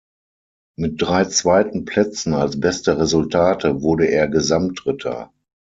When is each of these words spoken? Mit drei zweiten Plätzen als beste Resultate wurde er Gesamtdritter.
Mit 0.79 0.99
drei 0.99 1.25
zweiten 1.25 1.85
Plätzen 1.85 2.33
als 2.33 2.59
beste 2.59 2.97
Resultate 2.97 3.83
wurde 3.83 4.07
er 4.07 4.27
Gesamtdritter. 4.27 5.31